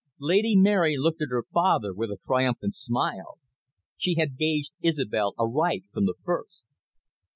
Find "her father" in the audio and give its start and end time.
1.29-1.93